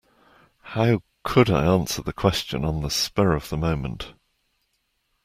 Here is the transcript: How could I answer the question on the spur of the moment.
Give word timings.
How 0.73 1.03
could 1.23 1.51
I 1.51 1.63
answer 1.63 2.01
the 2.01 2.11
question 2.11 2.65
on 2.65 2.81
the 2.81 2.89
spur 2.89 3.33
of 3.33 3.49
the 3.49 3.55
moment. 3.55 4.15